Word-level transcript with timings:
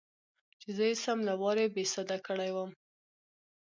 چې 0.59 0.69
زه 0.77 0.83
يې 0.89 0.95
سم 1.03 1.19
له 1.27 1.33
وارې 1.41 1.65
بېسده 1.75 2.17
کړى 2.27 2.49
وم. 2.55 2.71